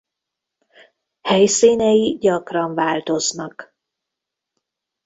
[1.21, 3.75] Helyszínei gyakran változnak.